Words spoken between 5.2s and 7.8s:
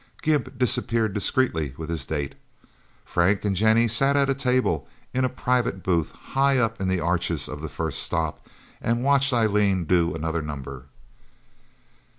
a private booth, high up in the arches of The